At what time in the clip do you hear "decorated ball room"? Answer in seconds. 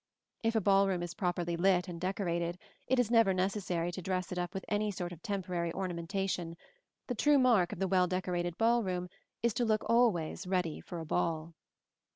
8.07-9.09